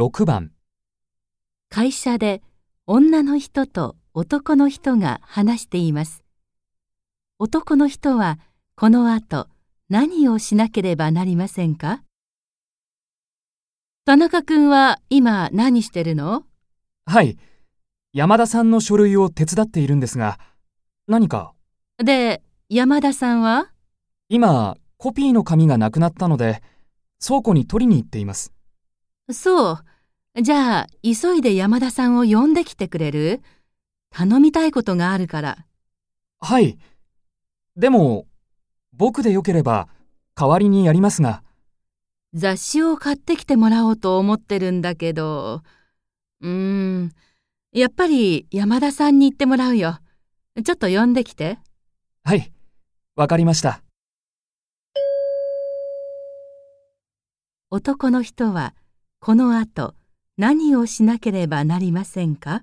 [0.00, 0.50] 6番。
[1.68, 2.40] 会社で
[2.86, 6.24] 女の人と男の人が話しています。
[7.38, 8.38] 男の人は
[8.76, 9.46] この後
[9.90, 12.02] 何をしなければなりませんか？
[14.06, 16.44] 田中君は今何してるの？
[17.04, 17.36] はい。
[18.14, 20.38] 山田さんの書類を手伝っているんですが
[21.08, 21.52] 何か？
[21.98, 23.70] で、山田さんは？
[24.30, 26.62] 今コピーの紙がなくなったので
[27.22, 28.54] 倉庫に取りに行っています。
[29.30, 29.84] そう。
[30.36, 33.42] じゃあ、急いで山田さんを呼んできてくれる？
[34.10, 35.66] 頼みたいことがあるから。
[36.38, 36.78] はい。
[37.76, 38.26] でも
[38.92, 39.88] 僕でよければ
[40.34, 41.42] 代わりにやりますが。
[42.32, 45.62] 雑誌を買ってきてもらおうと思ってるんだけど、
[46.40, 47.12] うーん、
[47.72, 49.98] やっぱり山田さんに言ってもらうよ。
[50.64, 51.58] ちょっと呼んできて。
[52.22, 52.52] はい。
[53.16, 53.82] わかりました。
[57.70, 58.74] 男の人は
[59.20, 59.94] この後
[60.40, 62.62] 何をしなければなりませんか？